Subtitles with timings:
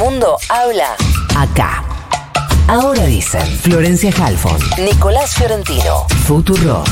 [0.00, 0.96] mundo habla
[1.36, 1.84] acá.
[2.68, 6.06] Ahora dicen Florencia Halfon, Nicolás Fiorentino.
[6.24, 6.82] Futuro.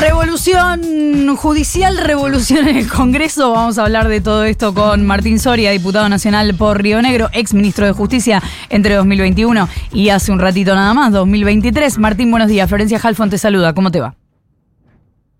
[0.00, 3.52] Revolución judicial, revolución en el Congreso.
[3.52, 7.52] Vamos a hablar de todo esto con Martín Soria, diputado nacional por Río Negro, ex
[7.52, 11.98] ministro de Justicia entre 2021 y hace un ratito nada más, 2023.
[11.98, 12.70] Martín, buenos días.
[12.70, 13.74] Florencia Halfon te saluda.
[13.74, 14.14] ¿Cómo te va?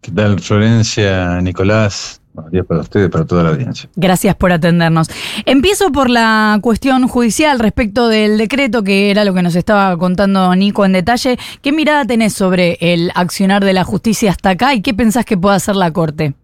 [0.02, 2.20] ¿Qué tal, Florencia, Nicolás?
[2.34, 3.88] Buenos días para ustedes y para toda la audiencia.
[3.94, 5.06] Gracias por atendernos.
[5.46, 10.56] Empiezo por la cuestión judicial respecto del decreto, que era lo que nos estaba contando
[10.56, 11.38] Nico en detalle.
[11.60, 15.36] ¿Qué mirada tenés sobre el accionar de la justicia hasta acá y qué pensás que
[15.36, 16.34] pueda hacer la Corte?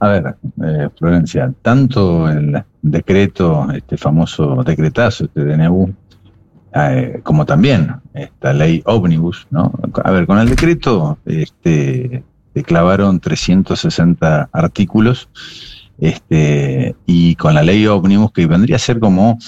[0.00, 5.90] A ver, eh, Florencia, tanto el decreto, este famoso decretazo, este DNU,
[6.78, 9.72] eh, como también esta ley ómnibus, ¿no?
[10.04, 12.22] A ver, con el decreto, este
[12.64, 15.28] clavaron 360 artículos
[15.98, 19.38] este, y con la ley ómnibus, que vendría a ser como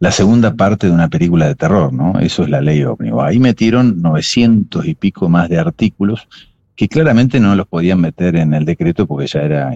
[0.00, 2.18] la segunda parte de una película de terror, ¿no?
[2.18, 3.22] Eso es la ley ómnibus.
[3.22, 6.26] Ahí metieron 900 y pico más de artículos
[6.74, 9.72] que claramente no los podían meter en el decreto porque ya era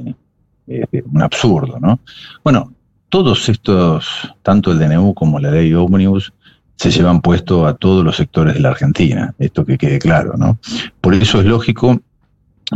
[0.66, 2.00] eh, un absurdo, ¿no?
[2.42, 2.72] Bueno,
[3.08, 4.08] todos estos,
[4.42, 6.32] tanto el DNU como la ley ómnibus,
[6.76, 10.58] se llevan puesto a todos los sectores de la Argentina, esto que quede claro, ¿no?
[11.00, 12.00] Por eso es lógico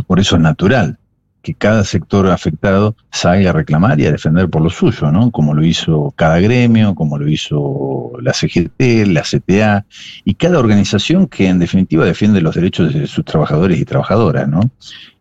[0.07, 0.97] por eso es natural
[1.41, 5.31] que cada sector afectado salga a reclamar y a defender por lo suyo, ¿no?
[5.31, 9.85] Como lo hizo cada gremio, como lo hizo la CGT, la CTA
[10.23, 14.69] y cada organización que en definitiva defiende los derechos de sus trabajadores y trabajadoras, ¿no?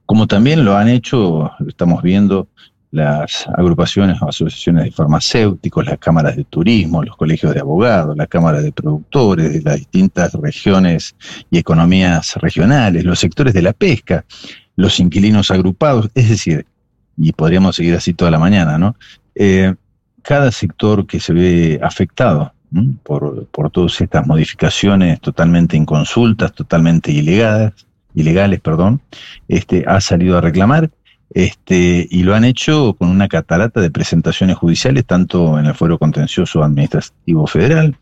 [0.04, 2.48] Como también lo han hecho, estamos viendo
[2.90, 8.28] las agrupaciones o asociaciones de farmacéuticos, las cámaras de turismo, los colegios de abogados, las
[8.28, 11.14] cámaras de productores de las distintas regiones
[11.50, 14.24] y economías regionales, los sectores de la pesca,
[14.76, 16.66] los inquilinos agrupados, es decir,
[17.16, 18.96] y podríamos seguir así toda la mañana, ¿no?
[19.34, 19.74] Eh,
[20.22, 22.52] cada sector que se ve afectado
[23.02, 27.72] por, por, todas estas modificaciones totalmente inconsultas, totalmente ilegales,
[28.14, 29.00] ilegales, perdón,
[29.48, 30.90] este, ha salido a reclamar
[31.32, 35.98] este, y lo han hecho con una catarata de presentaciones judiciales, tanto en el fuero
[35.98, 37.96] contencioso administrativo federal,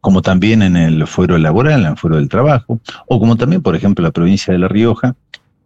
[0.00, 3.76] como también en el fuero laboral, en el fuero del trabajo, o como también, por
[3.76, 5.14] ejemplo, la provincia de La Rioja,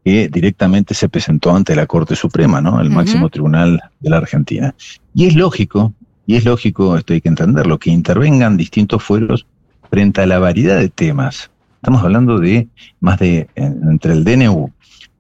[0.05, 2.81] que directamente se presentó ante la Corte Suprema, ¿no?
[2.81, 4.75] El máximo tribunal de la Argentina.
[5.15, 5.95] Y es lógico,
[6.27, 9.47] y es lógico, esto hay que entenderlo, que intervengan distintos fueros
[9.89, 11.51] frente a la variedad de temas.
[11.77, 12.67] Estamos hablando de
[13.01, 14.73] más de, entre el DNU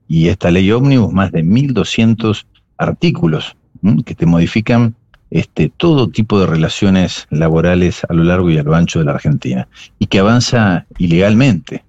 [0.09, 2.45] y esta ley ómnibus, más de 1.200
[2.79, 3.57] artículos
[4.05, 4.95] que te modifican
[5.31, 9.13] este, todo tipo de relaciones laborales a lo largo y a lo ancho de la
[9.13, 11.85] Argentina y que avanza ilegalmente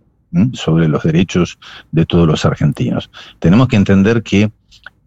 [0.54, 1.58] sobre los derechos
[1.92, 3.10] de todos los argentinos.
[3.40, 4.52] Tenemos que entender que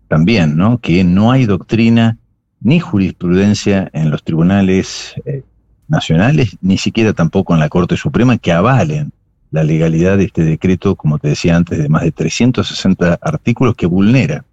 [0.08, 0.78] también, ¿no?
[0.78, 2.16] Que no hay doctrina
[2.60, 5.42] ni jurisprudencia en los tribunales eh,
[5.86, 9.12] nacionales, ni siquiera tampoco en la Corte Suprema que avalen
[9.50, 13.86] la legalidad de este decreto, como te decía antes, de más de 360 artículos que
[13.86, 14.44] vulnera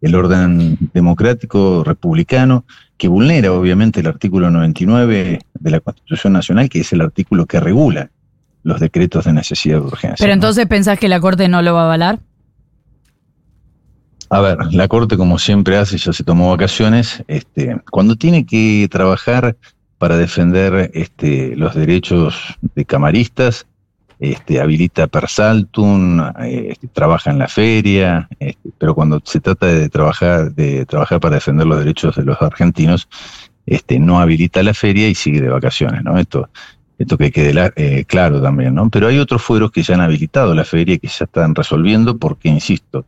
[0.00, 2.64] el orden democrático republicano,
[2.96, 7.58] que vulnera obviamente el artículo 99 de la Constitución Nacional, que es el artículo que
[7.58, 8.10] regula
[8.62, 10.16] los decretos de necesidad de urgencia.
[10.18, 12.20] Pero entonces pensás que la Corte no lo va a avalar?
[14.30, 17.24] A ver, la Corte, como siempre hace, ya se tomó vacaciones.
[17.28, 19.56] Este, cuando tiene que trabajar
[19.96, 23.66] para defender este, los derechos de camaristas,
[24.20, 29.66] este, habilita per saltum, eh, este, trabaja en la feria, este, pero cuando se trata
[29.66, 33.08] de trabajar, de trabajar para defender los derechos de los argentinos,
[33.66, 36.18] este, no habilita la feria y sigue de vacaciones, ¿no?
[36.18, 36.48] Esto,
[36.98, 38.90] esto que quede eh, claro también, ¿no?
[38.90, 42.18] Pero hay otros fueros que ya han habilitado la feria y que ya están resolviendo
[42.18, 43.04] porque, insisto,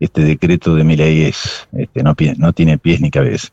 [0.00, 3.48] este decreto de mi ley es, este, no, no tiene pies ni cabeza.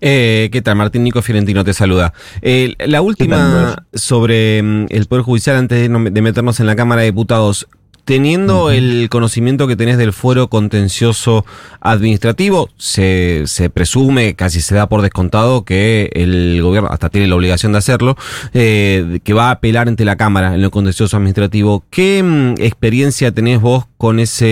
[0.00, 0.76] Eh, ¿Qué tal?
[0.76, 2.12] Martín Nico Fiorentino te saluda.
[2.40, 7.06] Eh, la última sobre mm, el Poder Judicial, antes de, meternos en la Cámara de
[7.06, 7.68] Diputados.
[8.04, 11.46] Teniendo el conocimiento que tenés del fuero contencioso
[11.80, 17.36] administrativo, se, se, presume, casi se da por descontado, que el gobierno, hasta tiene la
[17.36, 18.16] obligación de hacerlo,
[18.54, 21.84] eh, que va a apelar ante la Cámara en lo contencioso administrativo.
[21.90, 24.46] ¿Qué mm, experiencia tenés vos con ese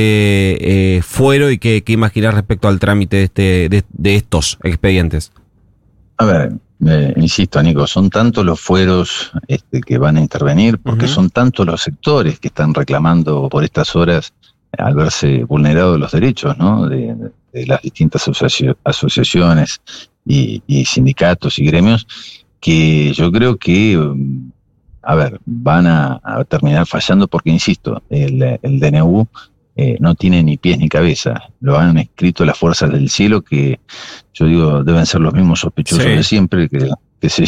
[0.60, 5.32] eh, fuero y qué, qué imaginás respecto al trámite de, este, de, de estos expedientes?
[6.18, 6.52] A ver,
[6.86, 11.66] eh, insisto, Nico, son tantos los fueros este, que van a intervenir, porque son tantos
[11.66, 14.32] los sectores que están reclamando por estas horas
[14.78, 16.88] al verse vulnerados los derechos ¿no?
[16.88, 18.28] de, las distintas
[18.84, 19.80] asociaciones
[20.24, 22.06] y, sindicatos y gremios,
[22.60, 23.98] que yo creo que,
[25.02, 29.26] a ver, van a, terminar fallando porque, insisto, el, el DNU
[29.76, 31.42] eh, no tiene ni pies ni cabeza.
[31.60, 33.80] Lo han escrito las fuerzas del cielo que
[34.34, 36.90] yo digo deben ser los mismos sospechosos de siempre que,
[37.20, 37.44] que, se,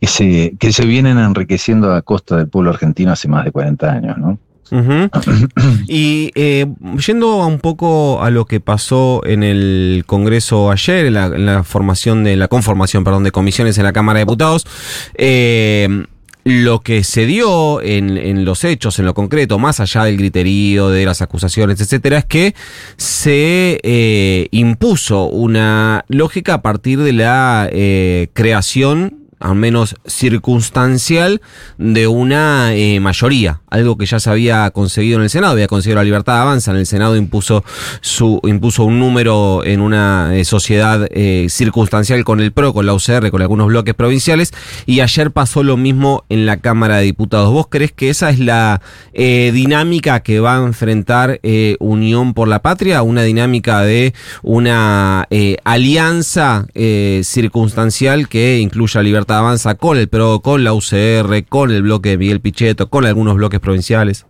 [0.00, 3.90] que, se, que se vienen enriqueciendo a costa del pueblo argentino hace más de 40
[3.90, 4.38] años, ¿no?
[5.88, 6.66] Y eh,
[7.06, 12.36] yendo un poco a lo que pasó en el Congreso ayer, en la, formación de
[12.36, 14.66] la conformación, perdón, de comisiones en la Cámara de Diputados,
[15.14, 16.06] eh,
[16.44, 21.04] lo que se dio en, los hechos, en lo concreto, más allá del griterío, de
[21.04, 22.54] las acusaciones, etcétera, es que
[22.96, 27.68] se eh, impuso una lógica a partir de la
[28.32, 31.40] creación al menos circunstancial,
[31.78, 35.96] de una eh, mayoría, algo que ya se había conseguido en el Senado, había conseguido
[35.96, 37.64] la libertad de avanza, en el Senado impuso,
[38.02, 42.92] su, impuso un número en una eh, sociedad eh, circunstancial con el PRO, con la
[42.92, 44.52] UCR, con algunos bloques provinciales,
[44.84, 47.50] y ayer pasó lo mismo en la Cámara de Diputados.
[47.50, 48.82] ¿Vos crees que esa es la
[49.14, 51.40] dinámica que va a enfrentar
[51.78, 53.02] Unión por la Patria?
[53.02, 55.26] Una dinámica de una
[55.64, 56.66] alianza
[57.22, 62.18] circunstancial que incluya libertad Avanza con el PRO, con la UCR, con el bloque de
[62.18, 64.26] Miguel Pichetto, con algunos bloques provinciales?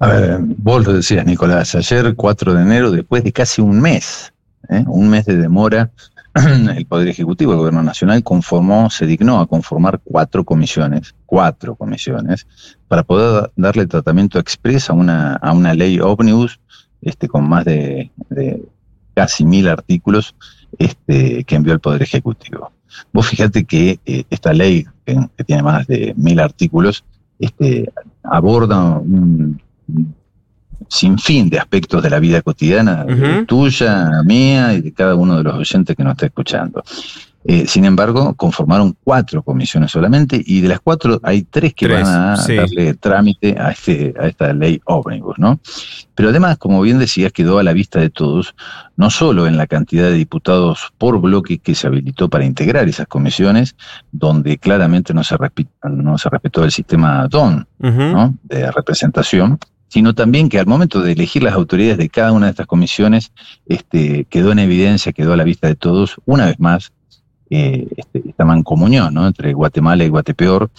[0.00, 4.32] A ver, vos lo decías, Nicolás, ayer 4 de enero, después de casi un mes,
[4.68, 4.84] ¿eh?
[4.86, 5.90] un mes de demora,
[6.34, 12.46] el Poder Ejecutivo, el Gobierno Nacional, conformó, se dignó a conformar cuatro comisiones, cuatro comisiones,
[12.88, 16.58] para poder darle tratamiento expreso a una, a una ley ómnibus
[17.04, 18.10] este, con más de,
[19.14, 20.34] casi mil artículos
[20.78, 22.72] este, que envió el Poder Ejecutivo.
[23.12, 27.04] Vos fíjate que eh, esta ley, que, tiene más de mil artículos,
[27.38, 27.90] este,
[28.22, 29.60] aborda un,
[30.88, 33.06] sinfín de aspectos de la vida cotidiana,
[33.46, 36.82] tuya, mía y de cada uno de los oyentes que nos está escuchando.
[37.46, 42.06] Eh, sin embargo, conformaron cuatro comisiones solamente y de las cuatro hay tres que van
[42.06, 45.60] a darle trámite a, este, a esta ley ómnibus, ¿no?
[46.14, 48.54] Pero además, como bien decías, quedó a la vista de todos,
[48.96, 53.08] no solo en la cantidad de diputados por bloque que se habilitó para integrar esas
[53.08, 53.76] comisiones,
[54.10, 55.36] donde claramente no se,
[55.82, 58.34] no se respetó el sistema DON, ¿no?
[58.44, 59.58] De representación,
[59.88, 63.32] sino también que al momento de elegir las autoridades de cada una de estas comisiones,
[63.66, 66.92] este, quedó en evidencia, quedó a la vista de todos, una vez más,
[67.50, 70.70] eh, este, esta mancomunión entre Guatemala y Guatepeor,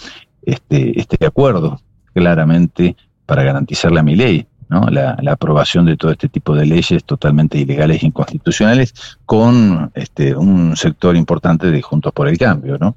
[0.43, 1.79] este, este acuerdo
[2.13, 2.95] claramente
[3.25, 4.87] para garantizar la mi ley, ¿no?
[4.87, 8.93] La, aprobación de todo este tipo de leyes totalmente ilegales e inconstitucionales
[9.25, 12.77] con este, un sector importante de Juntos por el Cambio.
[12.77, 12.95] ¿no?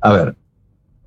[0.00, 0.36] A ver,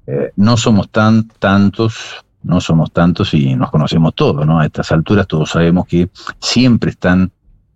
[0.07, 4.59] eh, no somos tan tantos, no somos tantos y nos conocemos todos, ¿no?
[4.59, 7.31] A estas alturas todos sabemos que siempre están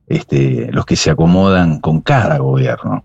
[0.07, 3.03] este, los que se acomodan con cada gobierno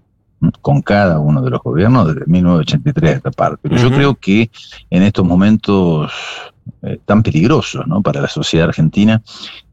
[0.61, 3.69] con cada uno de los gobiernos desde 1983 a esta parte.
[3.69, 4.51] Pero yo creo que
[4.91, 6.13] en estos momentos
[6.83, 8.03] eh, tan peligrosos ¿no?
[8.03, 9.23] para la sociedad argentina,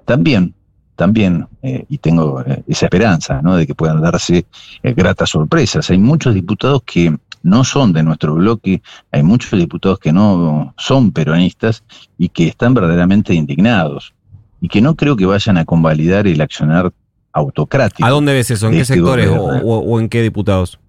[0.05, 0.53] también,
[0.95, 3.55] también, eh, y tengo eh, esa esperanza ¿no?
[3.55, 4.45] de que puedan darse
[4.83, 5.89] gratas sorpresas.
[5.89, 8.81] Hay muchos diputados que no son de nuestro bloque,
[9.11, 11.83] hay muchos diputados que no son peronistas
[12.17, 14.13] y que están verdaderamente indignados
[14.61, 16.93] y que no creo que vayan a convalidar el accionar
[17.33, 18.07] autocrático.
[18.07, 18.67] ¿A dónde ves eso?
[18.67, 20.79] ¿En qué este sectores o, en qué diputados?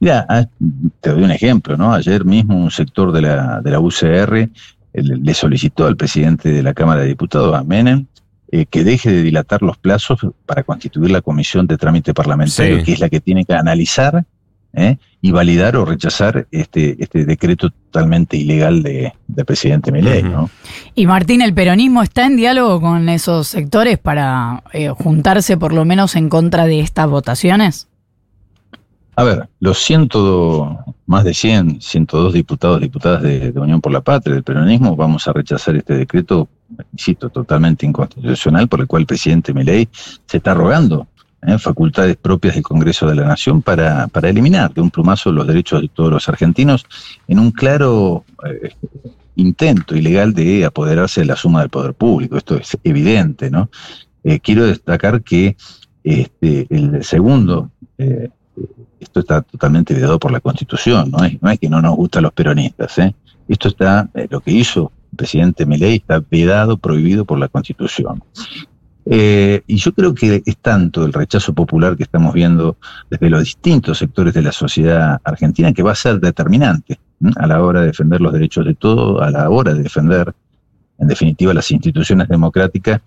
[0.00, 0.46] Mira, ah,
[1.00, 1.92] te doy un ejemplo, ¿no?
[1.92, 4.48] Ayer mismo un sector de la, de la UCR
[4.92, 8.06] le solicitó al presidente de la Cámara de Diputados, a Menem,
[8.50, 12.92] eh, que deje de dilatar los plazos para constituir la comisión de trámite parlamentario, que
[12.92, 14.24] es la que tiene que analizar
[14.78, 14.98] ¿eh?
[15.20, 20.22] y validar o rechazar este, este decreto totalmente ilegal de, del presidente Milei.
[20.22, 20.50] ¿no?
[20.94, 25.84] Y Martín, ¿el peronismo está en diálogo con esos sectores para eh, juntarse por lo
[25.84, 27.88] menos en contra de estas votaciones?
[29.16, 34.00] A ver, los ciento, más de 100, 102 diputados, diputadas de, de Unión por la
[34.00, 36.48] Patria, del peronismo, vamos a rechazar este decreto,
[36.92, 41.08] insisto, totalmente inconstitucional, por el cual el presidente Milei se está rogando
[41.46, 41.58] ¿eh?
[41.58, 45.82] facultades propias del Congreso de la Nación para, para, eliminar de un plumazo los derechos
[45.82, 46.86] de todos los argentinos
[47.26, 48.72] en un claro eh,
[49.36, 52.36] intento ilegal de apoderarse de la suma del poder público.
[52.36, 53.70] Esto es evidente, ¿no?
[54.24, 55.56] Eh, quiero destacar que
[56.02, 57.70] este, el segundo,
[59.00, 62.24] esto está totalmente vedado por la Constitución, no es, no es que no nos gustan
[62.24, 62.96] los peronistas,
[63.48, 68.22] Esto está, lo que hizo el presidente Milei está vedado, prohibido por la Constitución.
[69.10, 72.76] Eh, y yo creo que es tanto el rechazo popular que estamos viendo
[73.08, 76.98] desde los distintos sectores de la sociedad argentina que va a ser determinante
[77.36, 80.34] a la hora de defender los derechos de todos, a la hora de defender,
[80.98, 83.00] en definitiva, las instituciones democráticas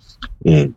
[0.44, 0.72] eh,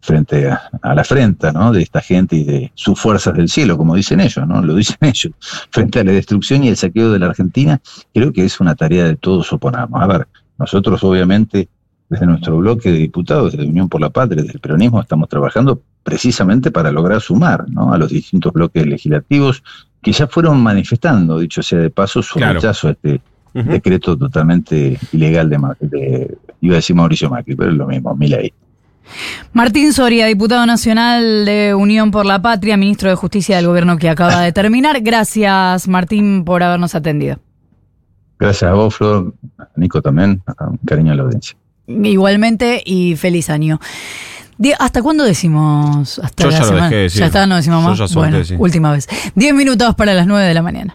[0.00, 1.72] frente a, la frente ¿no?
[1.72, 4.60] de esta gente y de sus fuerzas del cielo, como dicen ellos, ¿no?
[4.60, 5.32] lo dicen ellos,
[5.70, 7.80] frente a la destrucción y el saqueo de la Argentina,
[8.12, 10.02] creo que es una tarea de todos oponamos.
[10.02, 10.28] A ver,
[10.58, 11.68] nosotros obviamente
[12.08, 15.80] desde nuestro bloque de diputados, desde Unión por la Patria, desde el peronismo, estamos trabajando
[16.02, 17.92] precisamente para lograr sumar ¿no?
[17.92, 19.62] a los distintos bloques legislativos
[20.00, 22.54] que ya fueron manifestando, dicho sea de paso, su Claro.
[22.54, 23.20] rechazo a este
[23.54, 28.14] decreto totalmente ilegal de, Ma- de- iba a decir Mauricio Macri, pero es lo mismo,
[28.14, 28.52] Milei.
[29.52, 34.08] Martín Soria, diputado nacional de Unión por la Patria, ministro de Justicia del gobierno que
[34.10, 35.00] acaba de terminar.
[35.00, 37.38] Gracias, Martín, por habernos atendido.
[38.38, 41.56] Gracias a vos, Flor, a Nico también, a un cariño a la audiencia.
[41.86, 43.80] Igualmente y feliz año.
[44.58, 46.18] Die- ¿Hasta cuándo decimos?
[46.18, 46.84] Hasta Yo la ya lo semana.
[46.86, 47.20] dejé de decir.
[47.20, 48.10] Ya está, no decimos Yo más.
[48.10, 49.06] ya bueno, última vez.
[49.34, 50.94] Diez minutos para las nueve de la mañana.